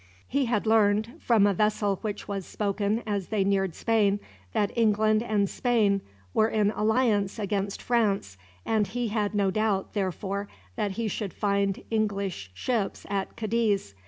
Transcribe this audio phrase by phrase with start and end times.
[0.27, 4.19] He had learned, from a vessel which was spoken as they neared Spain,
[4.51, 6.01] that England and Spain
[6.33, 8.35] were in alliance against France;
[8.65, 13.93] and he had no doubt, therefore, that he should find English ships at Cadiz.